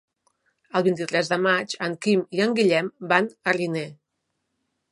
[0.77, 3.85] El vint-i-tres de maig en Quim i en Guillem van a Riner.